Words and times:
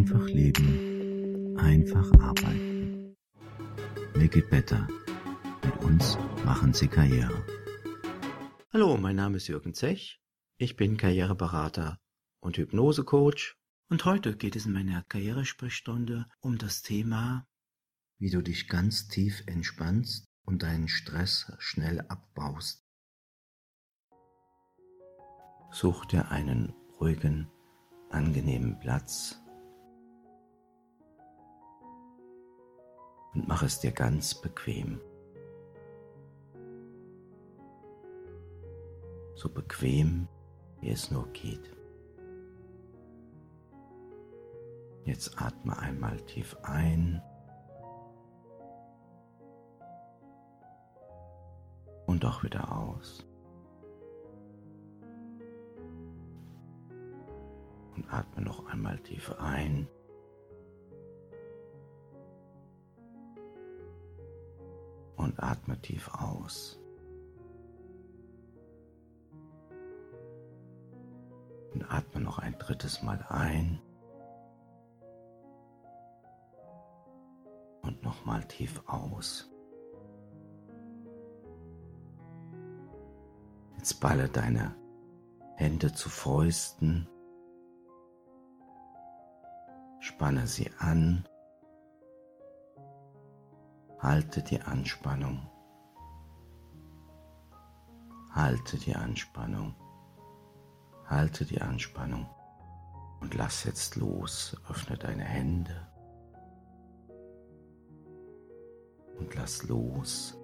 Einfach 0.00 0.28
leben, 0.28 1.58
einfach 1.58 2.10
arbeiten. 2.20 3.14
Make 4.14 4.38
it 4.38 4.48
better. 4.48 4.88
Mit 5.62 5.76
uns 5.82 6.16
machen 6.42 6.72
Sie 6.72 6.88
Karriere. 6.88 7.44
Hallo, 8.72 8.96
mein 8.96 9.16
Name 9.16 9.36
ist 9.36 9.48
Jürgen 9.48 9.74
Zech. 9.74 10.18
Ich 10.56 10.76
bin 10.76 10.96
Karriereberater 10.96 11.98
und 12.40 12.56
Hypnosecoach. 12.56 13.56
Und 13.90 14.06
heute 14.06 14.38
geht 14.38 14.56
es 14.56 14.64
in 14.64 14.72
meiner 14.72 15.04
Karrieresprechstunde 15.06 16.24
um 16.40 16.56
das 16.56 16.80
Thema, 16.80 17.46
wie 18.18 18.30
du 18.30 18.40
dich 18.40 18.68
ganz 18.68 19.06
tief 19.08 19.42
entspannst 19.44 20.24
und 20.46 20.62
deinen 20.62 20.88
Stress 20.88 21.52
schnell 21.58 22.00
abbaust. 22.08 22.86
Such 25.70 26.06
dir 26.06 26.30
einen 26.30 26.72
ruhigen, 26.98 27.48
angenehmen 28.08 28.80
Platz 28.80 29.39
und 33.34 33.46
mach 33.46 33.62
es 33.62 33.80
dir 33.80 33.92
ganz 33.92 34.34
bequem. 34.34 35.00
So 39.34 39.48
bequem, 39.48 40.28
wie 40.80 40.90
es 40.90 41.10
nur 41.10 41.26
geht. 41.28 41.70
Jetzt 45.04 45.40
atme 45.40 45.78
einmal 45.78 46.20
tief 46.20 46.56
ein 46.62 47.22
und 52.06 52.24
auch 52.24 52.42
wieder 52.42 52.76
aus. 52.76 53.26
Und 57.96 58.12
atme 58.12 58.42
noch 58.42 58.66
einmal 58.66 58.98
tief 58.98 59.32
ein. 59.38 59.88
Und 65.30 65.44
atme 65.44 65.80
tief 65.80 66.10
aus. 66.12 66.76
Und 71.72 71.88
atme 71.88 72.20
noch 72.20 72.40
ein 72.40 72.58
drittes 72.58 73.00
Mal 73.04 73.24
ein. 73.28 73.80
Und 77.82 78.02
nochmal 78.02 78.42
tief 78.48 78.82
aus. 78.88 79.48
Jetzt 83.76 84.00
balle 84.00 84.28
deine 84.28 84.74
Hände 85.54 85.92
zu 85.92 86.08
Fäusten, 86.08 87.06
spanne 90.00 90.48
sie 90.48 90.72
an, 90.78 91.24
halte 94.02 94.42
die 94.42 94.60
Anspannung, 94.60 95.46
halte 98.32 98.78
die 98.78 98.94
Anspannung, 98.94 99.74
halte 101.06 101.44
die 101.44 101.60
Anspannung 101.60 102.26
und 103.20 103.34
lass 103.34 103.64
jetzt 103.64 103.96
los, 103.96 104.56
öffne 104.68 104.96
deine 104.96 105.24
Hände 105.24 105.86
und 109.18 109.34
lass 109.34 109.62
los. 109.64 110.36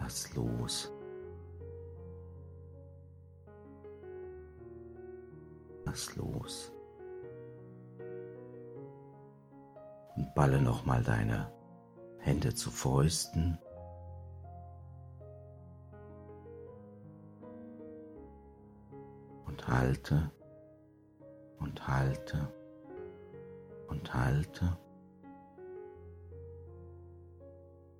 Lass 0.00 0.34
los. 0.34 0.90
Lass 5.84 6.16
los. 6.16 6.72
Und 10.16 10.34
balle 10.34 10.60
nochmal 10.60 11.02
deine 11.02 11.50
Hände 12.18 12.54
zu 12.54 12.70
Fäusten. 12.70 13.58
Und 19.46 19.68
halte 19.68 20.30
und 21.58 21.86
halte 21.86 22.52
und 23.88 24.14
halte. 24.14 24.78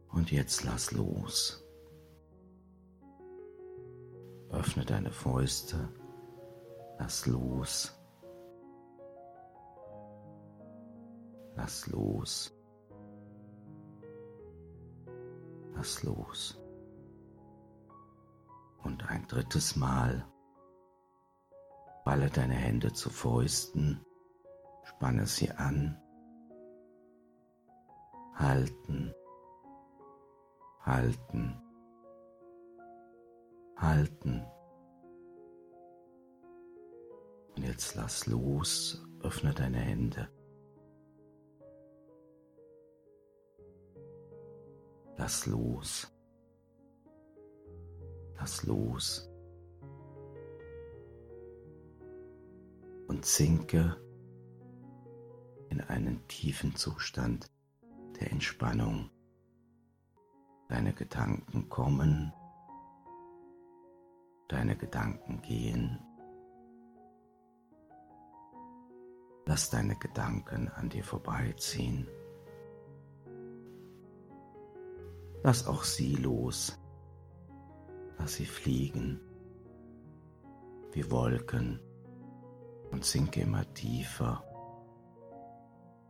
Und 0.08 0.30
jetzt 0.30 0.64
lass 0.64 0.92
los. 0.92 1.64
Öffne 4.50 4.84
deine 4.84 5.10
Fäuste, 5.10 5.88
lass 6.98 7.26
los. 7.26 8.01
Lass 11.62 11.86
los. 11.86 12.52
Lass 15.76 16.02
los. 16.02 16.60
Und 18.82 19.08
ein 19.08 19.24
drittes 19.28 19.76
Mal 19.76 20.26
balle 22.04 22.28
deine 22.30 22.54
Hände 22.54 22.92
zu 22.92 23.10
Fäusten, 23.10 24.04
spanne 24.82 25.24
sie 25.26 25.52
an, 25.52 25.96
halten, 28.34 29.14
halten 30.84 31.62
halten. 33.76 34.44
Und 37.56 37.62
jetzt 37.62 37.94
lass 37.94 38.26
los, 38.26 39.06
öffne 39.22 39.54
deine 39.54 39.78
Hände. 39.78 40.28
Lass 45.22 45.46
los. 45.46 46.12
Lass 48.34 48.64
los. 48.64 49.30
Und 53.06 53.24
sinke 53.24 53.96
in 55.68 55.80
einen 55.82 56.26
tiefen 56.26 56.74
Zustand 56.74 57.46
der 58.18 58.32
Entspannung. 58.32 59.10
Deine 60.68 60.92
Gedanken 60.92 61.68
kommen 61.68 62.32
deine 64.48 64.76
Gedanken 64.76 65.40
gehen. 65.42 66.00
Lass 69.46 69.70
deine 69.70 69.94
Gedanken 69.94 70.68
an 70.68 70.88
dir 70.88 71.04
vorbeiziehen. 71.04 72.08
Lass 75.42 75.66
auch 75.66 75.84
sie 75.84 76.16
los. 76.16 76.78
Lass 78.18 78.34
sie 78.34 78.46
fliegen 78.46 79.20
wie 80.92 81.10
Wolken 81.10 81.80
und 82.90 83.04
sinke 83.04 83.40
immer 83.40 83.64
tiefer 83.74 84.44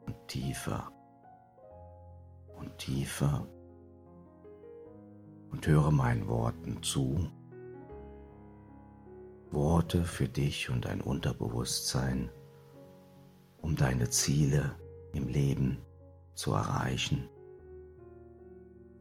und 0.06 0.16
tiefer 0.26 0.91
und 2.56 2.76
tiefer 2.78 3.47
und 5.50 5.66
höre 5.66 5.91
meinen 5.91 6.26
Worten 6.28 6.82
zu. 6.82 7.28
Worte 9.50 10.04
für 10.04 10.28
dich 10.28 10.71
und 10.71 10.87
dein 10.87 11.00
Unterbewusstsein, 11.00 12.31
um 13.60 13.76
deine 13.76 14.09
Ziele 14.10 14.75
im 15.12 15.28
Leben 15.28 15.78
zu 16.34 16.53
erreichen. 16.53 17.28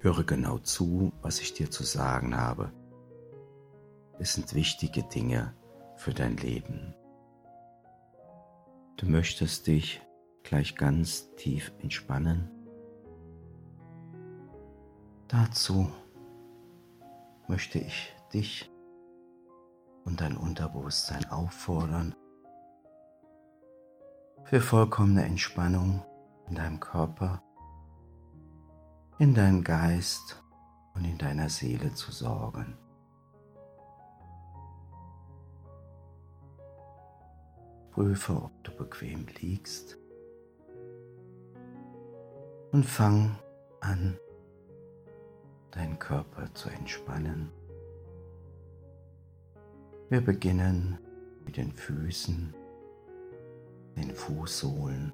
Höre 0.01 0.23
genau 0.23 0.57
zu, 0.57 1.13
was 1.21 1.39
ich 1.41 1.53
dir 1.53 1.69
zu 1.69 1.83
sagen 1.83 2.35
habe. 2.35 2.71
Es 4.17 4.33
sind 4.33 4.55
wichtige 4.55 5.03
Dinge 5.03 5.53
für 5.95 6.11
dein 6.11 6.37
Leben. 6.37 6.95
Du 8.97 9.05
möchtest 9.05 9.67
dich 9.67 10.01
gleich 10.41 10.75
ganz 10.75 11.35
tief 11.35 11.71
entspannen. 11.83 12.49
Dazu 15.27 15.91
möchte 17.47 17.77
ich 17.77 18.11
dich 18.33 18.71
und 20.03 20.19
dein 20.19 20.35
Unterbewusstsein 20.35 21.29
auffordern 21.29 22.15
für 24.45 24.61
vollkommene 24.61 25.25
Entspannung 25.25 26.03
in 26.49 26.55
deinem 26.55 26.79
Körper, 26.79 27.43
in 29.21 29.35
deinem 29.35 29.63
Geist 29.63 30.43
und 30.95 31.05
in 31.05 31.15
deiner 31.15 31.47
Seele 31.47 31.93
zu 31.93 32.11
sorgen. 32.11 32.75
Prüfe, 37.91 38.33
ob 38.33 38.63
du 38.63 38.71
bequem 38.71 39.27
liegst 39.39 39.99
und 42.71 42.83
fang 42.83 43.37
an, 43.81 44.17
deinen 45.69 45.99
Körper 45.99 46.51
zu 46.55 46.69
entspannen. 46.69 47.51
Wir 50.09 50.21
beginnen 50.21 50.97
mit 51.45 51.57
den 51.57 51.71
Füßen, 51.71 52.55
den 53.97 54.15
Fußsohlen. 54.15 55.13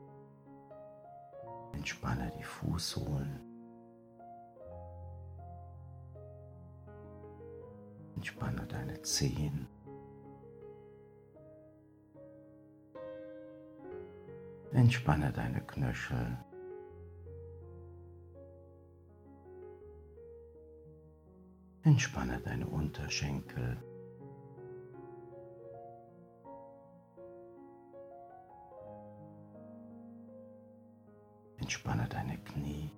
Entspanne 1.73 2.31
die 2.39 2.45
Fußsohlen. 2.45 3.46
Entspanne 8.17 8.65
deine 8.65 8.99
Zehen. 9.03 9.67
Entspanne 14.71 15.31
deine 15.31 15.61
Knöchel. 15.61 16.35
Entspanne 21.83 22.41
deine 22.43 22.65
Unterschenkel. 22.65 23.77
Entspanne 31.59 32.07
deine 32.09 32.39
Knie. 32.39 32.91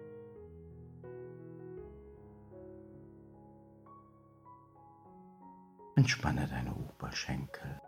Oberschenkel. 7.09 7.81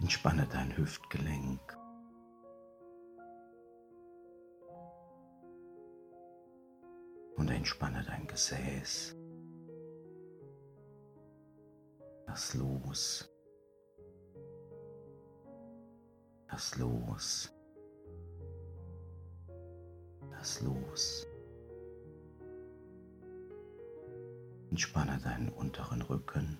Entspanne 0.00 0.46
dein 0.50 0.74
Hüftgelenk. 0.76 1.78
Und 7.36 7.50
entspanne 7.50 8.02
dein 8.06 8.26
Gesäß. 8.26 9.14
Lass 12.26 12.54
los. 12.54 13.30
Lass 16.48 16.76
los. 16.78 17.52
Lass 20.30 20.60
los. 20.62 21.31
Entspanne 24.72 25.18
deinen 25.18 25.50
unteren 25.50 26.00
Rücken. 26.00 26.58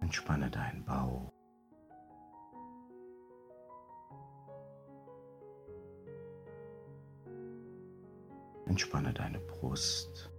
Entspanne 0.00 0.50
deinen 0.50 0.82
Bauch. 0.86 1.30
Entspanne 8.64 9.12
deine 9.12 9.40
Brust. 9.40 10.30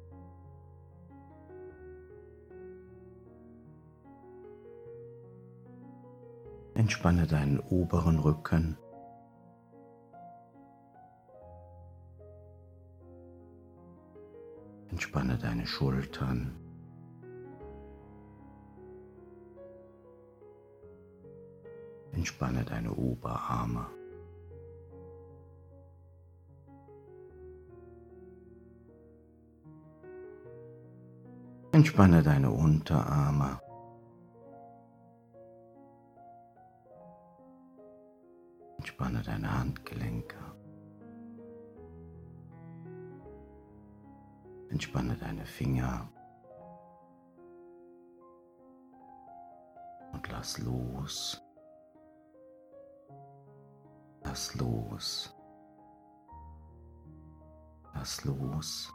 Entspanne 6.73 7.27
deinen 7.27 7.59
oberen 7.59 8.17
Rücken. 8.17 8.79
Entspanne 15.01 15.35
deine 15.35 15.65
Schultern. 15.65 16.55
Entspanne 22.11 22.63
deine 22.63 22.93
Oberarme. 22.93 23.87
Entspanne 31.71 32.21
deine 32.21 32.51
Unterarme. 32.51 33.59
Entspanne 38.77 39.23
deine 39.23 39.51
Handgelenke. 39.51 40.37
Entspanne 44.71 45.17
deine 45.17 45.45
Finger. 45.45 46.07
Und 50.13 50.31
lass 50.31 50.57
los. 50.59 51.41
Lass 54.23 54.55
los. 54.55 55.35
Lass 57.93 58.23
los. 58.23 58.93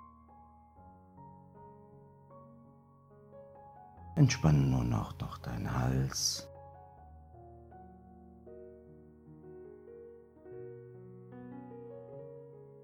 Entspanne 4.15 4.59
nur 4.59 4.85
noch, 4.85 5.19
noch 5.19 5.37
deinen 5.39 5.71
Hals. 5.79 6.49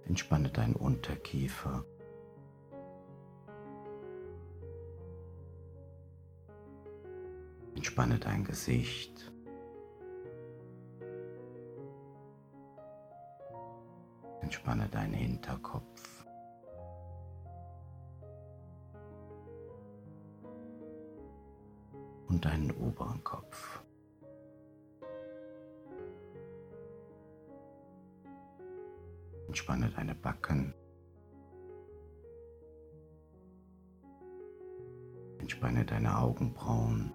Entspanne 0.05 0.51
deinen 0.51 0.77
Unterkiefer. 0.77 1.87
Entspanne 7.93 8.19
dein 8.19 8.43
Gesicht. 8.43 9.31
Entspanne 14.41 14.89
deinen 14.89 15.13
Hinterkopf. 15.13 16.25
und 22.29 22.43
deinen 22.47 22.71
oberen 22.71 23.23
Kopf. 23.23 23.83
Entspanne 29.49 29.91
deine 29.95 30.15
Backen. 30.15 30.73
Entspanne 35.41 35.85
deine 35.85 36.19
Augenbrauen. 36.19 37.13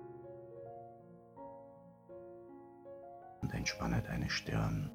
Entspanne 3.77 4.01
deine 4.01 4.29
Stirn. 4.29 4.89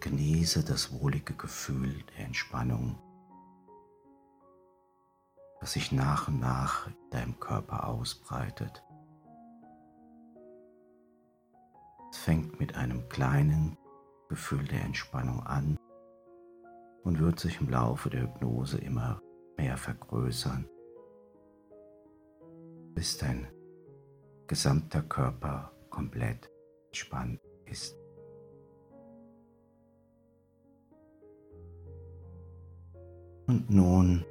Genieße 0.00 0.64
das 0.64 0.98
wohlige 0.98 1.34
Gefühl 1.34 2.02
der 2.16 2.24
Entspannung 2.26 2.98
das 5.60 5.72
sich 5.72 5.90
nach 5.90 6.28
und 6.28 6.38
nach 6.38 6.86
in 6.86 7.10
deinem 7.10 7.40
Körper 7.40 7.88
ausbreitet. 7.88 8.84
Es 12.10 12.18
fängt 12.18 12.60
mit 12.60 12.76
einem 12.76 13.08
kleinen 13.08 13.76
Gefühl 14.28 14.64
der 14.64 14.82
Entspannung 14.82 15.42
an 15.42 15.78
und 17.04 17.20
wird 17.20 17.40
sich 17.40 17.60
im 17.60 17.70
Laufe 17.70 18.10
der 18.10 18.22
Hypnose 18.22 18.78
immer 18.78 19.20
mehr 19.56 19.76
vergrößern, 19.76 20.68
bis 22.94 23.16
dein 23.16 23.48
gesamter 24.46 25.02
Körper 25.02 25.72
komplett 25.90 26.50
entspannt 26.88 27.40
ist. 27.64 27.96
Und 33.46 33.70
nun 33.70 34.24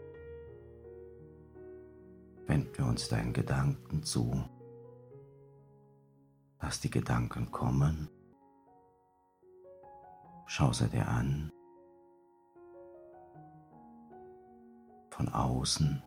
wenden 2.48 2.78
wir 2.78 2.86
uns 2.86 3.08
deinen 3.08 3.34
Gedanken 3.34 4.04
zu. 4.04 4.44
Lass 6.62 6.80
die 6.80 6.90
Gedanken 6.90 7.52
kommen. 7.52 8.10
Schau 10.48 10.72
sie 10.74 10.90
dir 10.90 11.08
an. 11.08 11.52
Von 15.12 15.30
außen. 15.30 16.04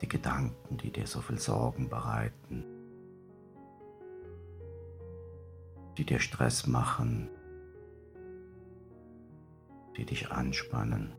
Die 0.00 0.08
Gedanken, 0.08 0.76
die 0.76 0.92
dir 0.92 1.06
so 1.06 1.20
viel 1.20 1.38
Sorgen 1.38 1.88
bereiten. 1.88 2.64
Die 5.96 6.04
dir 6.04 6.20
Stress 6.20 6.66
machen. 6.66 7.28
Die 9.96 10.04
dich 10.04 10.30
anspannen. 10.30 11.14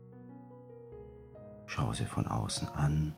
Schau 1.66 1.92
sie 1.92 2.06
von 2.06 2.26
außen 2.26 2.68
an. 2.68 3.14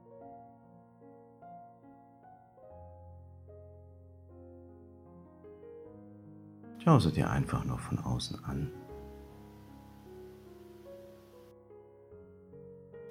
Schau 6.85 6.99
sie 6.99 7.13
dir 7.13 7.31
einfach 7.31 7.65
nur 7.65 7.79
von 7.79 7.99
außen 8.01 8.45
an. 8.45 8.73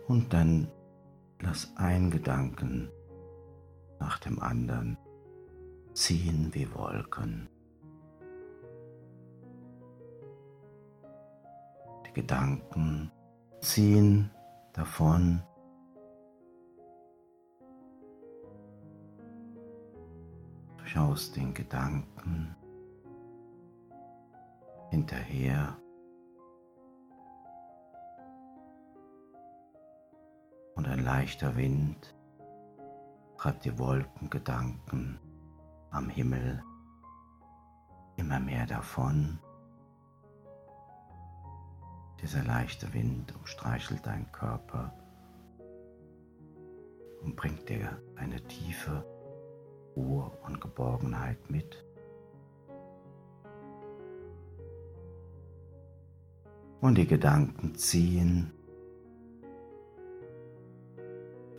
Und 0.10 0.34
dann 0.34 0.70
lass 1.42 1.72
ein 1.76 2.12
Gedanken 2.12 2.90
nach 4.00 4.20
dem 4.20 4.40
anderen 4.40 4.98
ziehen 5.94 6.50
wie 6.54 6.74
Wolken. 6.74 7.50
Die 12.08 12.14
Gedanken 12.14 13.12
ziehen 13.62 14.32
davon. 14.74 15.42
Schaust 20.86 21.38
den 21.38 21.54
Gedanken 21.54 22.56
hinterher. 24.90 25.78
Und 30.82 30.88
ein 30.88 31.04
leichter 31.04 31.56
Wind 31.58 32.16
treibt 33.38 33.66
die 33.66 33.78
Wolkengedanken 33.78 35.20
am 35.92 36.10
Himmel 36.10 36.64
immer 38.16 38.40
mehr 38.40 38.66
davon. 38.66 39.38
Dieser 42.20 42.44
leichte 42.44 42.92
Wind 42.96 43.32
umstreichelt 43.36 44.04
deinen 44.08 44.32
Körper 44.32 44.92
und 47.22 47.36
bringt 47.36 47.70
dir 47.70 48.02
eine 48.16 48.42
tiefe 48.48 49.06
Ruhe 49.96 50.32
und 50.48 50.62
Geborgenheit 50.62 51.48
mit. 51.52 51.86
Und 56.80 56.98
die 56.98 57.06
Gedanken 57.06 57.76
ziehen. 57.76 58.52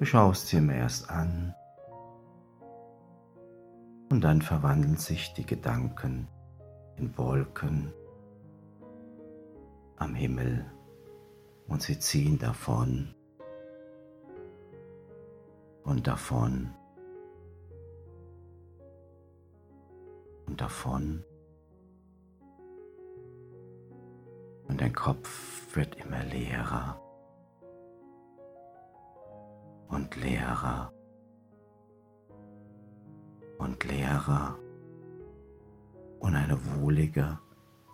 Du 0.03 0.07
schaust 0.07 0.49
sie 0.49 0.61
mir 0.61 0.79
erst 0.79 1.09
an. 1.11 1.55
Und 4.11 4.21
dann 4.21 4.43
verwandeln 4.43 4.97
sich 4.97 5.33
die 5.35 5.47
Gedanken 5.47 6.27
in 6.97 7.17
Wolken 7.17 7.93
am 9.99 10.17
Himmel 10.17 10.67
und 11.69 11.83
sie 11.83 12.01
ziehen 12.01 12.37
davon 12.37 13.15
und 15.85 16.05
davon 16.09 16.75
und 20.47 20.61
davon. 20.61 21.25
Und 24.67 24.81
dein 24.81 24.95
Kopf 24.95 25.77
wird 25.77 25.95
immer 25.95 26.25
leerer 26.25 27.02
und 29.93 30.17
leerer 30.17 30.91
und 33.59 33.85
leerer 33.85 34.59
und 36.19 36.35
eine 36.35 36.59
wohlige 36.77 37.39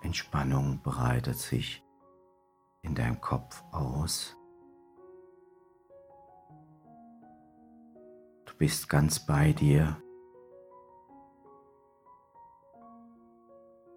Entspannung 0.02 0.81
breitet 0.83 1.37
sich 1.37 1.85
in 2.83 2.95
deinem 2.95 3.21
Kopf 3.21 3.64
aus. 3.73 4.37
Du 8.47 8.55
bist 8.57 8.88
ganz 8.88 9.26
bei 9.26 9.52
dir. 9.52 10.00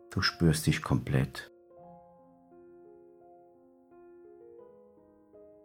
Du 0.10 0.22
spürst 0.22 0.66
dich 0.66 0.82
komplett. 0.82 1.52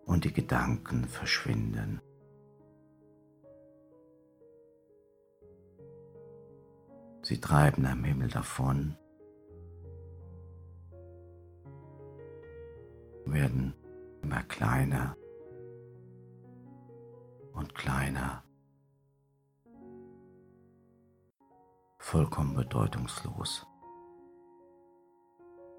Und 0.04 0.24
die 0.24 0.32
Gedanken 0.32 1.06
verschwinden. 1.06 2.00
Sie 7.28 7.40
treiben 7.40 7.84
am 7.86 8.04
Himmel 8.04 8.28
davon, 8.28 8.96
werden 13.24 13.74
immer 14.22 14.44
kleiner 14.44 15.16
und 17.52 17.74
kleiner, 17.74 18.44
vollkommen 21.98 22.54
bedeutungslos. 22.54 23.66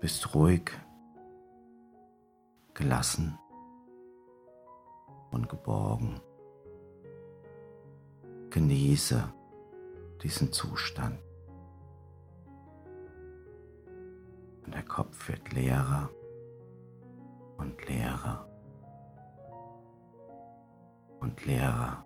Bist 0.02 0.36
ruhig, 0.36 0.70
gelassen 2.74 3.40
und 5.32 5.48
geborgen. 5.48 6.20
Genieße 8.50 9.34
diesen 10.22 10.52
Zustand. 10.52 11.27
Und 14.68 14.76
der 14.76 14.84
Kopf 14.84 15.30
wird 15.30 15.54
leerer 15.54 16.10
und 17.56 17.88
leerer 17.88 18.46
und 21.22 21.46
leerer 21.46 22.06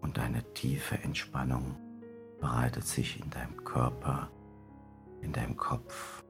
und 0.00 0.18
eine 0.18 0.42
tiefe 0.54 0.96
Entspannung 0.96 1.76
breitet 2.40 2.84
sich 2.86 3.20
in 3.22 3.28
deinem 3.28 3.62
Körper, 3.62 4.30
in 5.20 5.34
deinem 5.34 5.58
Kopf 5.58 6.24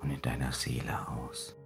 und 0.00 0.10
in 0.10 0.20
deiner 0.20 0.50
Seele 0.50 1.06
aus. 1.06 1.56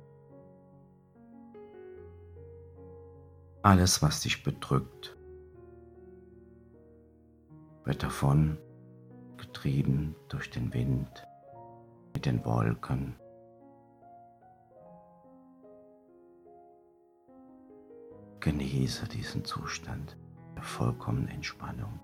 Alles, 3.62 4.02
was 4.02 4.20
dich 4.20 4.44
bedrückt, 4.44 5.16
wird 7.85 8.02
davon 8.02 8.58
getrieben 9.56 10.14
durch 10.28 10.50
den 10.50 10.72
Wind 10.75 11.26
mit 12.12 12.26
den 12.26 12.44
Wolken. 12.44 13.16
Genieße 18.40 19.08
diesen 19.08 19.46
Zustand 19.46 20.18
der 20.54 20.62
vollkommenen 20.62 21.28
Entspannung. 21.28 21.98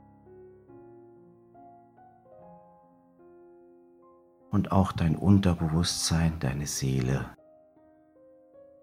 Und 4.50 4.72
auch 4.72 4.92
dein 4.92 5.16
Unterbewusstsein, 5.16 6.38
deine 6.40 6.66
Seele 6.66 7.36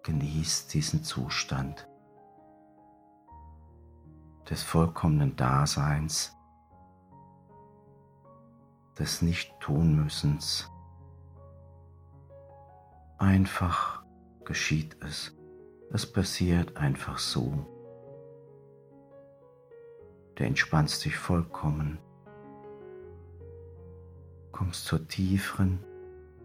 genießt 0.04 0.72
diesen 0.72 1.02
Zustand 1.02 1.88
des 4.48 4.62
vollkommenen 4.62 5.34
Daseins 5.34 6.36
des 9.00 9.22
Nicht-Tun-Müssens. 9.22 10.70
Einfach 13.16 14.04
geschieht 14.44 14.94
es. 15.02 15.34
Es 15.90 16.10
passiert 16.10 16.76
einfach 16.76 17.16
so. 17.18 17.66
Du 20.34 20.44
entspannst 20.44 21.02
dich 21.04 21.16
vollkommen, 21.16 21.98
kommst 24.52 24.84
zur 24.84 25.08
tieferen 25.08 25.82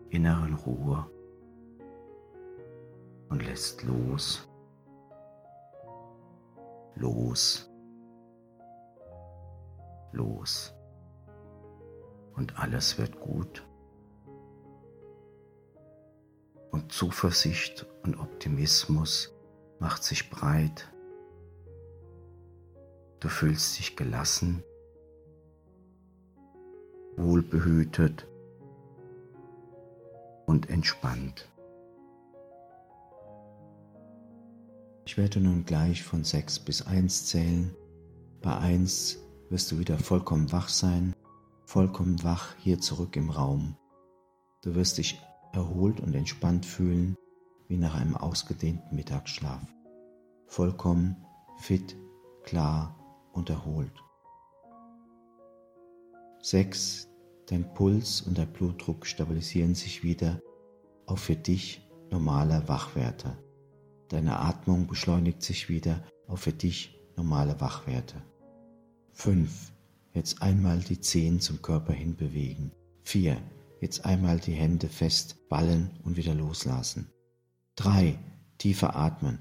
inneren 0.10 0.54
Ruhe 0.54 1.06
und 3.28 3.44
lässt 3.44 3.84
los, 3.84 4.48
los, 6.96 7.70
los 10.14 10.74
und 12.36 12.60
alles 12.60 12.98
wird 12.98 13.20
gut. 13.20 13.64
Und 16.72 16.92
Zuversicht 16.92 17.86
und 18.04 18.20
Optimismus 18.20 19.34
macht 19.80 20.04
sich 20.04 20.30
breit. 20.30 20.92
Du 23.20 23.30
fühlst 23.30 23.80
dich 23.80 23.96
gelassen, 23.96 24.64
wohlbehütet 27.16 28.28
und 30.46 30.70
entspannt. 30.70 31.50
Ich 35.06 35.18
werde 35.18 35.40
nun 35.40 35.66
gleich 35.66 36.04
von 36.04 36.24
6 36.24 36.60
bis 36.60 36.86
1 36.86 37.28
zählen. 37.28 37.74
Bei 38.42 38.58
1 38.58 39.20
wirst 39.50 39.72
du 39.72 39.80
wieder 39.80 39.98
vollkommen 39.98 40.52
wach 40.52 40.68
sein 40.68 41.16
vollkommen 41.66 42.24
wach 42.24 42.56
hier 42.58 42.80
zurück 42.80 43.16
im 43.16 43.30
Raum. 43.30 43.76
Du 44.62 44.76
wirst 44.76 44.98
dich 44.98 45.20
erholt 45.54 46.00
und 46.00 46.14
entspannt 46.14 46.66
fühlen, 46.66 47.16
wie 47.68 47.78
nach 47.78 47.96
einem 47.96 48.16
ausgedehnten 48.16 48.96
Mittagsschlaf. 48.96 49.62
Vollkommen 50.48 51.26
fit, 51.58 51.98
klar 52.44 52.96
und 53.34 53.50
erholt. 53.50 54.04
6. 56.42 57.10
Dein 57.48 57.74
Puls 57.74 58.22
und 58.22 58.38
der 58.38 58.46
Blutdruck 58.46 59.06
stabilisieren 59.06 59.76
sich 59.76 60.04
wieder 60.04 60.40
auf 61.06 61.20
für 61.20 61.36
dich 61.36 61.90
normaler 62.12 62.68
Wachwerte. 62.68 63.38
Deine 64.10 64.40
Atmung 64.40 64.88
beschleunigt 64.88 65.42
sich 65.42 65.70
wieder 65.70 66.04
auf 66.28 66.42
für 66.42 66.54
dich 66.54 67.00
normale 67.16 67.60
Wachwerte. 67.60 68.22
5. 69.14 69.75
Jetzt 70.16 70.42
einmal 70.42 70.80
die 70.80 71.02
Zehen 71.02 71.42
zum 71.42 71.62
Körper 71.62 71.92
hin 71.92 72.16
bewegen. 72.16 72.72
4. 73.04 73.38
Jetzt 73.82 74.06
einmal 74.06 74.40
die 74.40 74.54
Hände 74.54 74.88
fest 74.88 75.50
ballen 75.50 75.90
und 76.04 76.16
wieder 76.16 76.34
loslassen. 76.34 77.10
3. 77.76 78.18
Tiefer 78.58 78.96
atmen. 78.96 79.40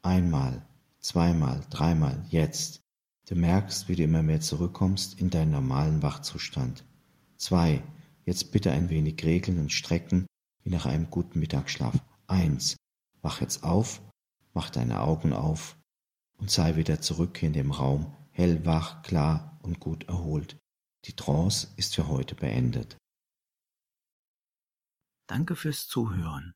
Einmal, 0.00 0.66
zweimal, 1.00 1.60
dreimal, 1.68 2.24
jetzt. 2.30 2.80
Du 3.28 3.34
merkst, 3.34 3.90
wie 3.90 3.94
du 3.94 4.04
immer 4.04 4.22
mehr 4.22 4.40
zurückkommst 4.40 5.20
in 5.20 5.28
deinen 5.28 5.50
normalen 5.50 6.02
Wachzustand. 6.02 6.86
2. 7.36 7.82
Jetzt 8.24 8.52
bitte 8.52 8.72
ein 8.72 8.88
wenig 8.88 9.22
regeln 9.22 9.58
und 9.58 9.70
strecken, 9.70 10.24
wie 10.62 10.70
nach 10.70 10.86
einem 10.86 11.10
guten 11.10 11.40
Mittagsschlaf. 11.40 11.94
1. 12.26 12.76
Wach 13.20 13.42
jetzt 13.42 13.64
auf, 13.64 14.00
mach 14.54 14.70
deine 14.70 15.02
Augen 15.02 15.34
auf 15.34 15.76
und 16.38 16.50
sei 16.50 16.76
wieder 16.76 17.02
zurück 17.02 17.42
in 17.42 17.52
dem 17.52 17.70
Raum, 17.70 18.16
hellwach, 18.36 19.02
klar 19.02 19.58
und 19.62 19.80
gut 19.80 20.04
erholt. 20.04 20.58
Die 21.06 21.16
Trance 21.16 21.72
ist 21.76 21.94
für 21.94 22.06
heute 22.06 22.34
beendet. 22.34 22.98
Danke 25.26 25.56
fürs 25.56 25.88
Zuhören. 25.88 26.54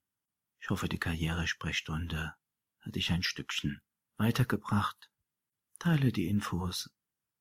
Ich 0.60 0.68
hoffe, 0.68 0.88
die 0.88 0.99
Karrieresprechstunde 0.99 2.34
hat 2.80 2.94
dich 2.94 3.10
ein 3.10 3.22
Stückchen 3.22 3.80
weitergebracht. 4.18 5.10
Teile 5.78 6.12
die 6.12 6.28
Infos 6.28 6.90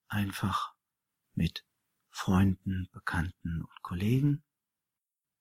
einfach 0.08 0.74
mit 1.34 1.66
Freunden, 2.10 2.88
Bekannten 2.92 3.62
und 3.62 3.82
Kollegen 3.82 4.44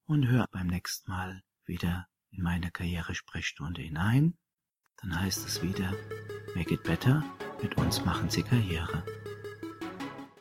und 0.05 0.27
hör 0.27 0.47
beim 0.51 0.67
nächsten 0.67 1.09
Mal 1.09 1.43
wieder 1.63 2.09
in 2.31 2.43
meine 2.43 2.69
Karrieresprechstunde 2.69 3.81
hinein. 3.81 4.37
Dann 4.97 5.17
heißt 5.17 5.47
es 5.47 5.63
wieder, 5.63 5.91
Make 6.53 6.73
it 6.73 6.83
better, 6.83 7.23
mit 7.61 7.77
uns 7.77 8.03
machen 8.05 8.29
Sie 8.29 8.43
Karriere. 8.43 9.03